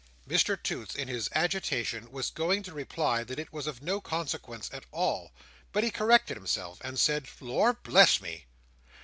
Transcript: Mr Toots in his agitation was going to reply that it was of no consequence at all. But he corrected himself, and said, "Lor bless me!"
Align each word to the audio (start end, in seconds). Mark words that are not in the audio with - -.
Mr 0.27 0.57
Toots 0.59 0.95
in 0.95 1.07
his 1.07 1.29
agitation 1.35 2.09
was 2.09 2.31
going 2.31 2.63
to 2.63 2.73
reply 2.73 3.23
that 3.23 3.37
it 3.37 3.53
was 3.53 3.67
of 3.67 3.83
no 3.83 4.01
consequence 4.01 4.67
at 4.73 4.87
all. 4.91 5.31
But 5.71 5.83
he 5.83 5.91
corrected 5.91 6.35
himself, 6.37 6.79
and 6.83 6.99
said, 6.99 7.27
"Lor 7.39 7.73
bless 7.73 8.19
me!" 8.19 8.47